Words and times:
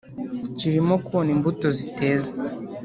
Kirimo 0.57 0.95
kona 1.05 1.29
imbuto 1.35 1.67
ziteze 1.77 2.31